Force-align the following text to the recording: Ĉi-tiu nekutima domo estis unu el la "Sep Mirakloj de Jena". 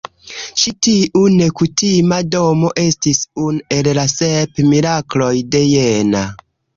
Ĉi-tiu 0.59 1.19
nekutima 1.33 2.17
domo 2.35 2.71
estis 2.85 3.19
unu 3.49 3.61
el 3.77 3.91
la 3.99 4.07
"Sep 4.15 4.63
Mirakloj 4.71 5.33
de 5.57 5.63
Jena". 5.67 6.23